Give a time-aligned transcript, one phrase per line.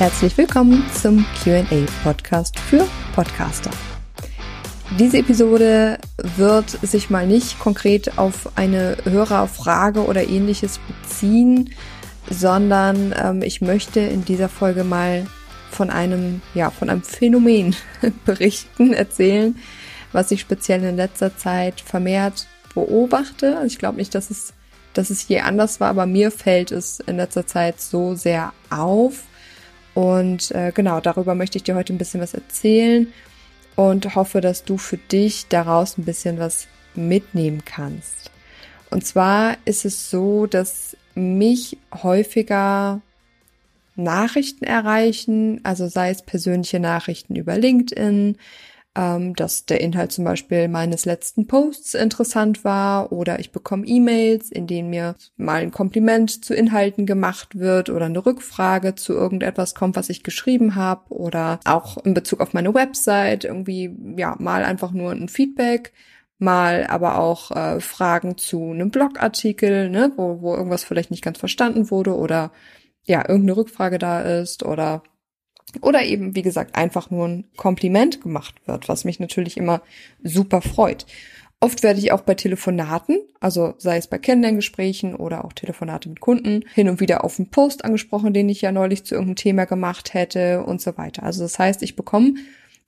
[0.00, 1.62] Herzlich willkommen zum QA
[2.02, 3.70] Podcast für Podcaster.
[4.98, 5.98] Diese Episode
[6.36, 11.74] wird sich mal nicht konkret auf eine Hörerfrage oder ähnliches beziehen,
[12.28, 15.26] sondern ähm, ich möchte in dieser Folge mal
[15.70, 17.76] von einem, ja, von einem Phänomen
[18.24, 19.56] berichten, erzählen,
[20.12, 23.56] was ich speziell in letzter Zeit vermehrt beobachte.
[23.56, 24.52] Also ich glaube nicht, dass es,
[24.92, 29.22] dass es je anders war, aber mir fällt es in letzter Zeit so sehr auf
[29.94, 33.12] und äh, genau, darüber möchte ich dir heute ein bisschen was erzählen
[33.76, 38.30] und hoffe, dass du für dich daraus ein bisschen was mitnehmen kannst.
[38.90, 43.00] Und zwar ist es so, dass mich häufiger
[43.96, 48.36] Nachrichten erreichen, also sei es persönliche Nachrichten über LinkedIn,
[48.96, 54.50] ähm, dass der Inhalt zum Beispiel meines letzten Posts interessant war oder ich bekomme E-Mails,
[54.50, 59.74] in denen mir mal ein Kompliment zu Inhalten gemacht wird oder eine Rückfrage zu irgendetwas
[59.74, 64.64] kommt, was ich geschrieben habe oder auch in Bezug auf meine Website irgendwie ja mal
[64.64, 65.92] einfach nur ein Feedback
[66.40, 71.38] mal aber auch äh, Fragen zu einem Blogartikel, ne, wo, wo irgendwas vielleicht nicht ganz
[71.38, 72.52] verstanden wurde oder
[73.04, 75.02] ja, irgendeine Rückfrage da ist oder
[75.82, 79.82] oder eben, wie gesagt, einfach nur ein Kompliment gemacht wird, was mich natürlich immer
[80.22, 81.06] super freut.
[81.60, 86.20] Oft werde ich auch bei Telefonaten, also sei es bei Kennenlerngesprächen oder auch Telefonate mit
[86.20, 89.66] Kunden, hin und wieder auf einen Post angesprochen, den ich ja neulich zu irgendeinem Thema
[89.66, 91.22] gemacht hätte und so weiter.
[91.22, 92.34] Also das heißt, ich bekomme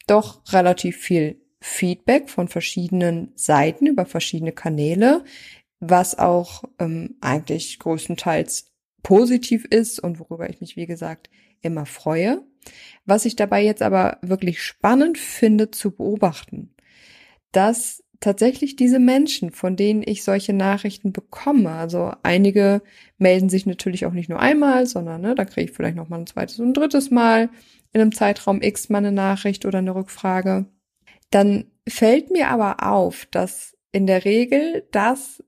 [0.07, 5.25] doch relativ viel Feedback von verschiedenen Seiten über verschiedene Kanäle,
[5.81, 12.43] was auch ähm, eigentlich größtenteils positiv ist und worüber ich mich, wie gesagt, immer freue.
[13.05, 16.75] Was ich dabei jetzt aber wirklich spannend finde zu beobachten,
[17.53, 22.83] dass tatsächlich diese Menschen, von denen ich solche Nachrichten bekomme, also einige
[23.19, 26.21] melden sich natürlich auch nicht nur einmal, sondern ne, da kriege ich vielleicht noch mal
[26.21, 27.51] ein zweites und ein drittes Mal
[27.93, 30.67] in einem Zeitraum X mal eine Nachricht oder eine Rückfrage,
[31.35, 35.43] dann fällt mir aber auf, dass in der Regel das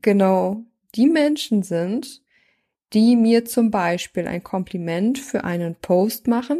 [0.00, 2.22] genau die Menschen sind,
[2.92, 6.58] die mir zum Beispiel ein Kompliment für einen Post machen,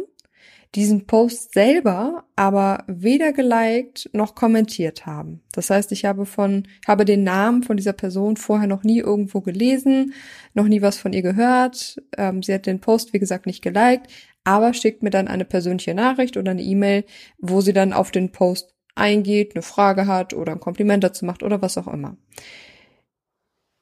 [0.75, 5.43] diesen Post selber aber weder geliked noch kommentiert haben.
[5.51, 9.41] Das heißt, ich habe von, habe den Namen von dieser Person vorher noch nie irgendwo
[9.41, 10.13] gelesen,
[10.55, 12.01] noch nie was von ihr gehört.
[12.17, 14.07] Ähm, sie hat den Post, wie gesagt, nicht geliked,
[14.43, 17.05] aber schickt mir dann eine persönliche Nachricht oder eine E-Mail,
[17.37, 21.43] wo sie dann auf den Post eingeht, eine Frage hat oder ein Kompliment dazu macht
[21.43, 22.17] oder was auch immer.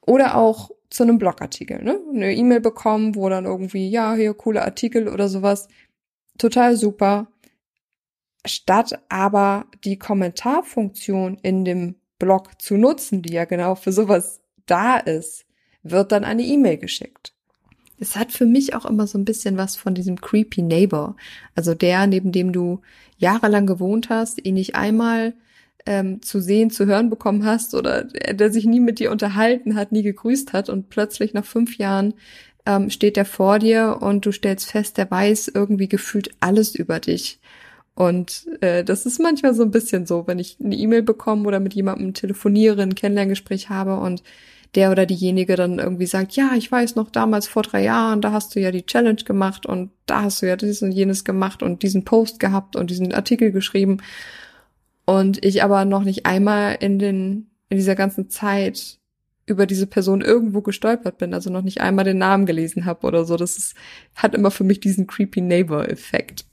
[0.05, 1.99] Oder auch zu einem Blogartikel, ne?
[2.13, 5.67] Eine E-Mail bekommen, wo dann irgendwie, ja, hier coole Artikel oder sowas.
[6.37, 7.27] Total super.
[8.45, 14.97] Statt aber die Kommentarfunktion in dem Blog zu nutzen, die ja genau für sowas da
[14.97, 15.45] ist,
[15.83, 17.33] wird dann eine E-Mail geschickt.
[18.01, 21.15] Es hat für mich auch immer so ein bisschen was von diesem creepy Neighbor.
[21.55, 22.81] Also der, neben dem du
[23.17, 25.33] jahrelang gewohnt hast, ihn nicht einmal
[25.85, 29.91] ähm, zu sehen, zu hören bekommen hast oder der sich nie mit dir unterhalten hat,
[29.91, 32.15] nie gegrüßt hat und plötzlich nach fünf Jahren
[32.65, 36.99] ähm, steht er vor dir und du stellst fest, der weiß irgendwie gefühlt alles über
[36.99, 37.39] dich.
[37.93, 41.59] Und äh, das ist manchmal so ein bisschen so, wenn ich eine E-Mail bekomme oder
[41.59, 44.23] mit jemandem telefoniere, ein Kennenlerngespräch habe und
[44.75, 48.31] der oder diejenige dann irgendwie sagt, ja, ich weiß noch damals vor drei Jahren, da
[48.31, 51.61] hast du ja die Challenge gemacht und da hast du ja dieses und jenes gemacht
[51.61, 53.97] und diesen Post gehabt und diesen Artikel geschrieben
[55.05, 58.99] und ich aber noch nicht einmal in den, in dieser ganzen Zeit
[59.45, 63.25] über diese Person irgendwo gestolpert bin, also noch nicht einmal den Namen gelesen habe oder
[63.25, 63.35] so.
[63.35, 63.75] Das ist,
[64.15, 66.45] hat immer für mich diesen creepy Neighbor-Effekt.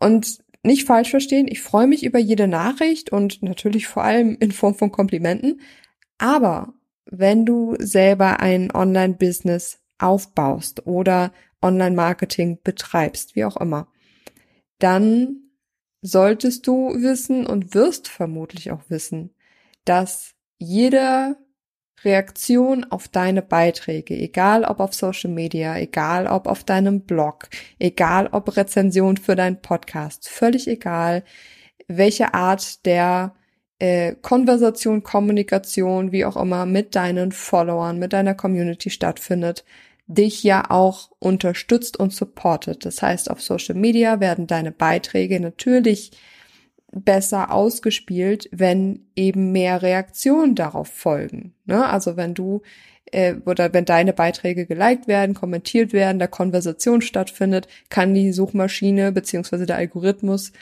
[0.00, 4.52] Und nicht falsch verstehen, ich freue mich über jede Nachricht und natürlich vor allem in
[4.52, 5.60] Form von Komplimenten.
[6.16, 6.74] Aber
[7.10, 11.32] wenn du selber ein Online-Business aufbaust oder
[11.62, 13.88] Online-Marketing betreibst, wie auch immer,
[14.78, 15.50] dann
[16.02, 19.34] solltest du wissen und wirst vermutlich auch wissen,
[19.84, 21.36] dass jede
[22.04, 27.48] Reaktion auf deine Beiträge, egal ob auf Social Media, egal ob auf deinem Blog,
[27.80, 31.24] egal ob Rezension für deinen Podcast, völlig egal,
[31.88, 33.34] welche Art der
[33.78, 39.64] äh, Konversation, Kommunikation, wie auch immer, mit deinen Followern, mit deiner Community stattfindet,
[40.06, 42.84] dich ja auch unterstützt und supportet.
[42.84, 46.12] Das heißt, auf Social Media werden deine Beiträge natürlich
[46.90, 51.54] besser ausgespielt, wenn eben mehr Reaktionen darauf folgen.
[51.66, 51.86] Ne?
[51.86, 52.62] Also wenn du
[53.12, 59.12] äh, oder wenn deine Beiträge geliked werden, kommentiert werden, da Konversation stattfindet, kann die Suchmaschine
[59.12, 60.52] beziehungsweise der Algorithmus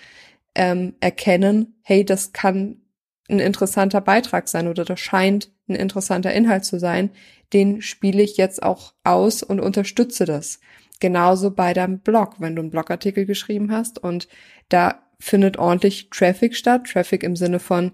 [0.56, 2.78] ähm, erkennen, hey, das kann
[3.28, 7.10] ein interessanter Beitrag sein oder das scheint ein interessanter Inhalt zu sein,
[7.52, 10.60] den spiele ich jetzt auch aus und unterstütze das.
[11.00, 14.28] Genauso bei deinem Blog, wenn du einen Blogartikel geschrieben hast und
[14.68, 16.86] da findet ordentlich Traffic statt.
[16.90, 17.92] Traffic im Sinne von,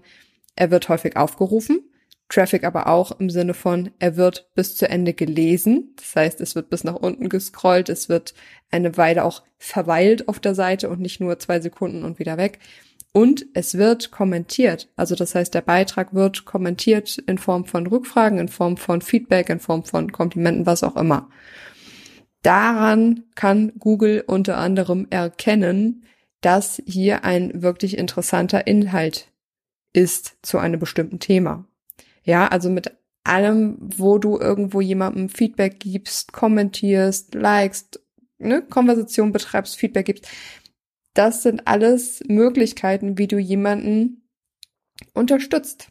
[0.55, 1.81] er wird häufig aufgerufen.
[2.29, 5.93] Traffic aber auch im Sinne von, er wird bis zu Ende gelesen.
[5.97, 8.33] Das heißt, es wird bis nach unten gescrollt, es wird
[8.71, 12.59] eine Weile auch verweilt auf der Seite und nicht nur zwei Sekunden und wieder weg.
[13.13, 14.89] Und es wird kommentiert.
[14.95, 19.49] Also das heißt, der Beitrag wird kommentiert in Form von Rückfragen, in Form von Feedback,
[19.49, 21.29] in Form von Komplimenten, was auch immer.
[22.41, 26.05] Daran kann Google unter anderem erkennen,
[26.41, 29.31] dass hier ein wirklich interessanter Inhalt
[29.93, 31.65] ist zu einem bestimmten Thema.
[32.23, 32.91] Ja, also mit
[33.23, 38.01] allem, wo du irgendwo jemandem Feedback gibst, kommentierst, likest,
[38.39, 40.27] ne, Konversation betreibst, Feedback gibst.
[41.13, 44.27] Das sind alles Möglichkeiten, wie du jemanden
[45.13, 45.89] unterstützt,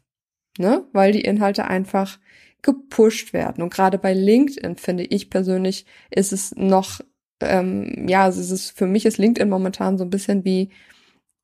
[0.58, 2.18] ne, weil die Inhalte einfach
[2.62, 3.62] gepusht werden.
[3.62, 7.00] Und gerade bei LinkedIn finde ich persönlich ist es noch,
[7.40, 10.70] ähm, ja, es ist für mich ist LinkedIn momentan so ein bisschen wie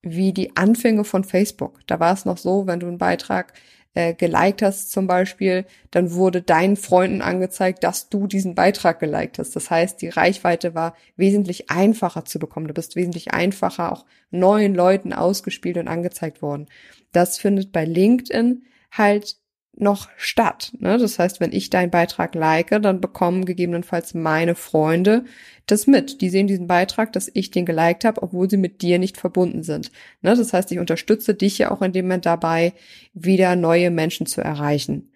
[0.02, 1.80] wie die Anfänge von Facebook.
[1.86, 3.52] Da war es noch so, wenn du einen Beitrag
[3.98, 9.40] äh, geliked hast zum Beispiel, dann wurde deinen Freunden angezeigt, dass du diesen Beitrag geliked
[9.40, 9.56] hast.
[9.56, 12.68] Das heißt, die Reichweite war wesentlich einfacher zu bekommen.
[12.68, 16.66] Du bist wesentlich einfacher auch neuen Leuten ausgespielt und angezeigt worden.
[17.10, 18.62] Das findet bei LinkedIn
[18.92, 19.38] halt
[19.80, 20.72] noch statt.
[20.78, 20.98] Ne?
[20.98, 25.25] Das heißt, wenn ich deinen Beitrag like, dann bekommen gegebenenfalls meine Freunde
[25.66, 26.20] das mit.
[26.20, 29.62] Die sehen diesen Beitrag, dass ich den geliked habe, obwohl sie mit dir nicht verbunden
[29.62, 29.90] sind.
[30.22, 30.34] Ne?
[30.34, 32.72] Das heißt, ich unterstütze dich ja auch in dem Moment dabei,
[33.14, 35.12] wieder neue Menschen zu erreichen.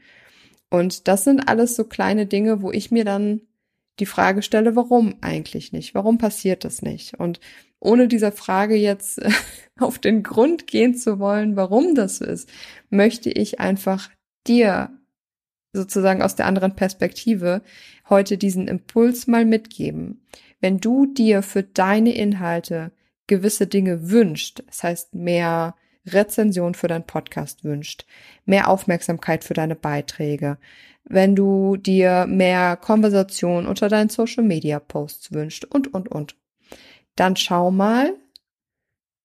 [0.70, 3.43] Und das sind alles so kleine Dinge, wo ich mir dann
[3.99, 5.94] die Frage stelle, warum eigentlich nicht?
[5.94, 7.19] Warum passiert das nicht?
[7.19, 7.41] Und
[7.79, 9.20] ohne dieser Frage jetzt
[9.79, 12.49] auf den Grund gehen zu wollen, warum das so ist,
[12.91, 14.11] möchte ich einfach
[14.47, 14.91] dir
[15.73, 17.62] sozusagen aus der anderen Perspektive
[18.09, 20.27] heute diesen Impuls mal mitgeben.
[20.61, 22.93] Wenn du dir für deine Inhalte
[23.27, 25.75] gewisse Dinge wünscht, das heißt mehr
[26.06, 28.06] Rezension für deinen Podcast wünscht,
[28.44, 30.59] mehr Aufmerksamkeit für deine Beiträge,
[31.05, 36.37] wenn du dir mehr Konversation unter deinen Social Media Posts wünscht und, und, und,
[37.17, 38.15] dann schau mal,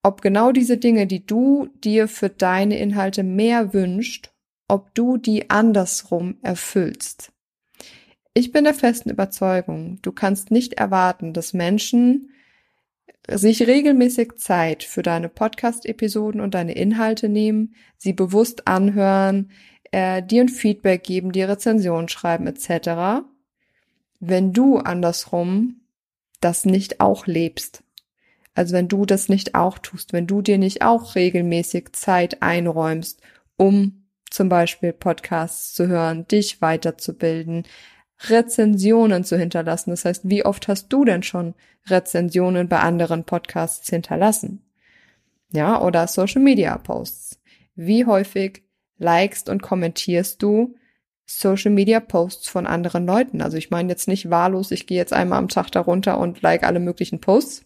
[0.03, 4.31] ob genau diese Dinge, die du dir für deine Inhalte mehr wünscht
[4.67, 7.31] ob du die andersrum erfüllst.
[8.33, 12.29] Ich bin der festen Überzeugung, du kannst nicht erwarten, dass Menschen
[13.29, 19.51] sich regelmäßig Zeit für deine Podcast-Episoden und deine Inhalte nehmen, sie bewusst anhören,
[19.91, 23.25] äh, dir ein Feedback geben, dir Rezensionen schreiben etc.,
[24.19, 25.81] wenn du andersrum
[26.39, 27.83] das nicht auch lebst.
[28.55, 33.21] Also wenn du das nicht auch tust, wenn du dir nicht auch regelmäßig Zeit einräumst,
[33.55, 33.96] um
[34.29, 37.63] zum Beispiel Podcasts zu hören, dich weiterzubilden,
[38.27, 39.91] Rezensionen zu hinterlassen.
[39.91, 41.53] Das heißt, wie oft hast du denn schon
[41.87, 44.63] Rezensionen bei anderen Podcasts hinterlassen?
[45.51, 47.39] Ja, oder Social Media Posts.
[47.75, 48.63] Wie häufig
[48.97, 50.75] likest und kommentierst du
[51.25, 53.41] Social Media Posts von anderen Leuten?
[53.41, 56.63] Also ich meine jetzt nicht wahllos, ich gehe jetzt einmal am Tag darunter und like
[56.63, 57.65] alle möglichen Posts,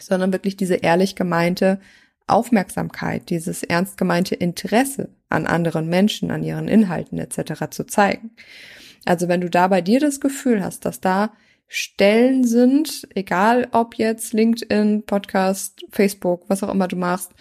[0.00, 1.80] sondern wirklich diese ehrlich gemeinte
[2.28, 7.70] Aufmerksamkeit, dieses ernst gemeinte Interesse an anderen Menschen, an ihren Inhalten etc.
[7.70, 8.30] zu zeigen.
[9.04, 11.32] Also wenn du da bei dir das Gefühl hast, dass da
[11.66, 17.32] Stellen sind, egal ob jetzt LinkedIn, Podcast, Facebook, was auch immer du machst,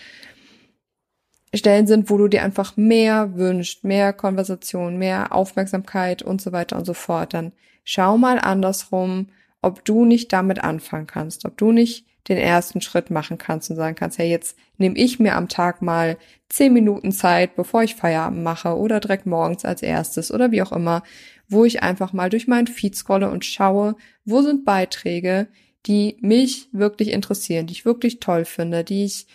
[1.53, 6.77] Stellen sind, wo du dir einfach mehr wünscht, mehr Konversation, mehr Aufmerksamkeit und so weiter
[6.77, 7.53] und so fort, dann
[7.85, 9.29] schau mal andersrum,
[9.61, 13.75] ob du nicht damit anfangen kannst, ob du nicht den ersten Schritt machen kannst und
[13.75, 16.17] sagen kannst, hey, jetzt nehme ich mir am Tag mal
[16.49, 20.71] zehn Minuten Zeit, bevor ich Feierabend mache oder direkt morgens als erstes oder wie auch
[20.71, 21.03] immer,
[21.47, 25.47] wo ich einfach mal durch meinen Feed scrolle und schaue, wo sind Beiträge,
[25.85, 29.27] die mich wirklich interessieren, die ich wirklich toll finde, die ich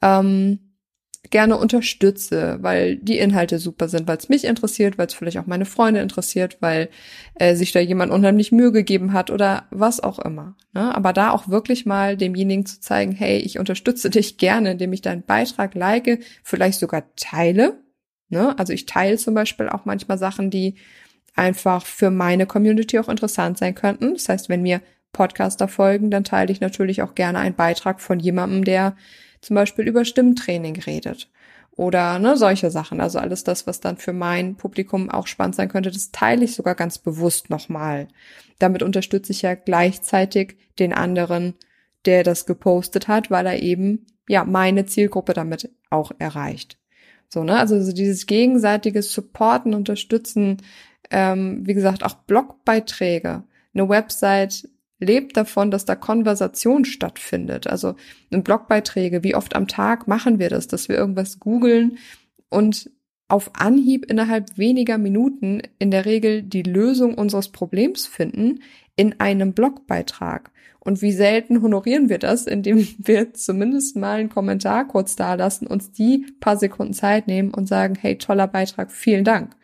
[0.00, 0.58] ähm,
[1.30, 5.46] gerne unterstütze, weil die Inhalte super sind, weil es mich interessiert, weil es vielleicht auch
[5.46, 6.88] meine Freunde interessiert, weil
[7.34, 10.56] äh, sich da jemand unheimlich Mühe gegeben hat oder was auch immer.
[10.72, 10.94] Ne?
[10.94, 15.02] Aber da auch wirklich mal demjenigen zu zeigen, hey, ich unterstütze dich gerne, indem ich
[15.02, 17.78] deinen Beitrag like, vielleicht sogar teile.
[18.28, 18.58] Ne?
[18.58, 20.76] Also ich teile zum Beispiel auch manchmal Sachen, die
[21.34, 24.14] einfach für meine Community auch interessant sein könnten.
[24.14, 24.80] Das heißt, wenn mir
[25.12, 28.96] Podcaster folgen, dann teile ich natürlich auch gerne einen Beitrag von jemandem, der
[29.40, 31.30] zum Beispiel über Stimmtraining redet
[31.78, 33.00] oder ne, solche Sachen.
[33.00, 36.56] Also alles das, was dann für mein Publikum auch spannend sein könnte, das teile ich
[36.56, 38.08] sogar ganz bewusst nochmal.
[38.58, 41.54] Damit unterstütze ich ja gleichzeitig den anderen,
[42.04, 46.78] der das gepostet hat, weil er eben ja meine Zielgruppe damit auch erreicht.
[47.28, 47.56] So, ne?
[47.58, 50.56] Also so dieses gegenseitige Supporten, Unterstützen,
[51.10, 53.44] ähm, wie gesagt, auch Blogbeiträge.
[53.72, 57.66] Eine Website lebt davon, dass da Konversation stattfindet.
[57.66, 57.94] Also
[58.30, 61.98] in Blogbeiträge, wie oft am Tag machen wir das, dass wir irgendwas googeln
[62.48, 62.90] und
[63.28, 68.60] auf Anhieb innerhalb weniger Minuten in der Regel die Lösung unseres Problems finden
[68.96, 70.50] in einem Blogbeitrag.
[70.80, 75.66] Und wie selten honorieren wir das, indem wir zumindest mal einen Kommentar kurz da lassen,
[75.66, 79.54] uns die paar Sekunden Zeit nehmen und sagen, hey, toller Beitrag, vielen Dank.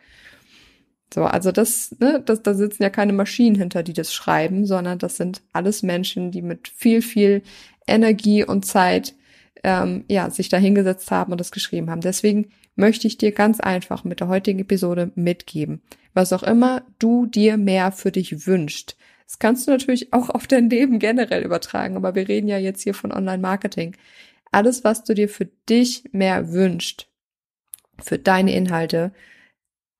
[1.15, 4.99] So, also das, ne, das, da sitzen ja keine Maschinen hinter, die das schreiben, sondern
[4.99, 7.41] das sind alles Menschen, die mit viel, viel
[7.87, 9.15] Energie und Zeit
[9.63, 12.01] ähm, ja, sich da hingesetzt haben und das geschrieben haben.
[12.01, 15.81] Deswegen möchte ich dir ganz einfach mit der heutigen Episode mitgeben,
[16.13, 18.97] was auch immer du dir mehr für dich wünscht.
[19.25, 22.81] Das kannst du natürlich auch auf dein Leben generell übertragen, aber wir reden ja jetzt
[22.83, 23.95] hier von Online-Marketing.
[24.51, 27.07] Alles, was du dir für dich mehr wünscht,
[28.03, 29.13] für deine Inhalte,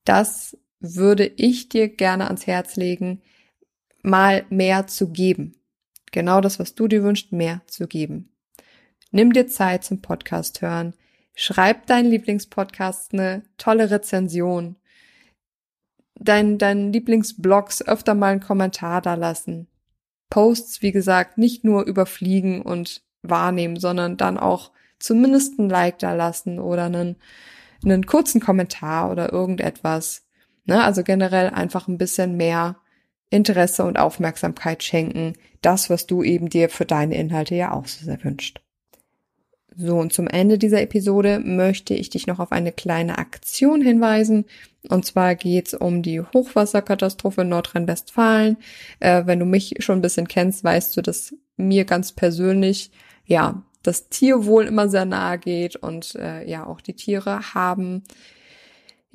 [0.03, 0.57] das
[0.93, 3.21] würde ich dir gerne ans Herz legen,
[4.03, 5.55] mal mehr zu geben.
[6.11, 8.29] Genau das, was du dir wünschst, mehr zu geben.
[9.11, 10.93] Nimm dir Zeit zum Podcast hören.
[11.33, 14.77] Schreib deinen Lieblingspodcast eine tolle Rezension.
[16.17, 19.67] Dein, dein Lieblingsblogs öfter mal einen Kommentar da lassen.
[20.29, 26.13] Posts, wie gesagt, nicht nur überfliegen und wahrnehmen, sondern dann auch zumindest ein Like da
[26.13, 27.17] lassen oder einen,
[27.83, 30.25] einen kurzen Kommentar oder irgendetwas.
[30.65, 30.84] Ne?
[30.84, 32.75] Also generell einfach ein bisschen mehr
[33.29, 35.34] Interesse und Aufmerksamkeit schenken.
[35.62, 38.62] Das, was du eben dir für deine Inhalte ja auch so sehr wünscht.
[39.77, 44.45] So, und zum Ende dieser Episode möchte ich dich noch auf eine kleine Aktion hinweisen.
[44.88, 48.57] Und zwar geht's um die Hochwasserkatastrophe in Nordrhein-Westfalen.
[49.01, 52.91] Äh, wenn du mich schon ein bisschen kennst, weißt du, dass mir ganz persönlich,
[53.25, 58.03] ja, das Tierwohl immer sehr nahe geht und äh, ja, auch die Tiere haben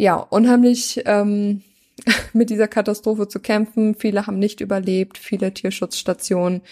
[0.00, 1.62] ja, unheimlich ähm,
[2.32, 3.94] mit dieser Katastrophe zu kämpfen.
[3.94, 6.62] Viele haben nicht überlebt, viele Tierschutzstationen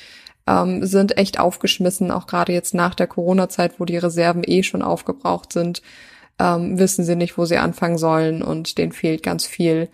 [0.47, 4.81] ähm, sind echt aufgeschmissen, auch gerade jetzt nach der Corona-Zeit, wo die Reserven eh schon
[4.81, 5.83] aufgebraucht sind,
[6.39, 9.91] ähm, wissen sie nicht, wo sie anfangen sollen und denen fehlt ganz viel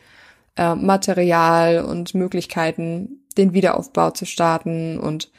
[0.56, 5.32] äh, Material und Möglichkeiten, den Wiederaufbau zu starten und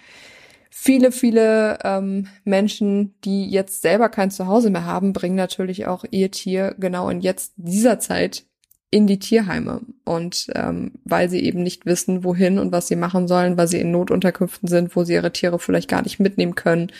[0.77, 6.31] Viele, viele ähm, Menschen, die jetzt selber kein Zuhause mehr haben, bringen natürlich auch ihr
[6.31, 8.43] Tier genau in jetzt dieser Zeit
[8.91, 9.79] in die Tierheime.
[10.03, 13.79] Und ähm, weil sie eben nicht wissen, wohin und was sie machen sollen, weil sie
[13.79, 16.91] in Notunterkünften sind, wo sie ihre Tiere vielleicht gar nicht mitnehmen können,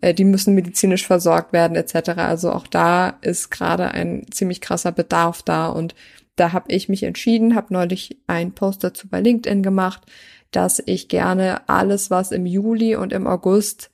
[0.00, 2.10] äh, die müssen medizinisch versorgt werden etc.
[2.18, 5.66] Also auch da ist gerade ein ziemlich krasser Bedarf da.
[5.66, 5.96] Und
[6.36, 10.02] da habe ich mich entschieden, habe neulich einen Post dazu bei LinkedIn gemacht,
[10.50, 13.90] dass ich gerne alles, was im Juli und im August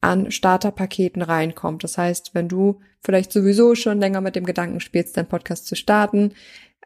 [0.00, 1.82] an Starterpaketen reinkommt.
[1.82, 5.74] Das heißt, wenn du vielleicht sowieso schon länger mit dem Gedanken spielst, deinen Podcast zu
[5.74, 6.32] starten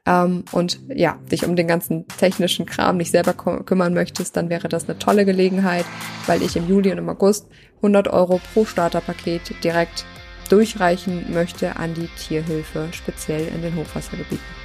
[0.07, 4.69] ähm, und ja, dich um den ganzen technischen Kram nicht selber kümmern möchtest, dann wäre
[4.69, 5.85] das eine tolle Gelegenheit,
[6.27, 7.47] weil ich im Juli und im August
[7.77, 10.05] 100 Euro pro Starterpaket direkt
[10.49, 14.61] durchreichen möchte an die Tierhilfe, speziell in den Hochwassergebieten.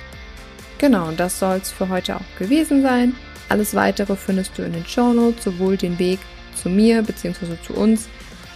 [0.77, 3.15] Genau, und das soll es für heute auch gewesen sein.
[3.49, 6.19] Alles weitere findest du in den Show Notes, sowohl den Weg
[6.55, 7.57] zu mir bzw.
[7.65, 8.07] zu uns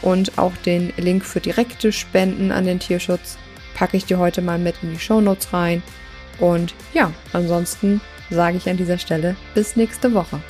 [0.01, 3.37] und auch den Link für direkte Spenden an den Tierschutz
[3.75, 5.83] packe ich dir heute mal mit in die Show Notes rein.
[6.39, 10.41] Und ja, ansonsten sage ich an dieser Stelle bis nächste Woche.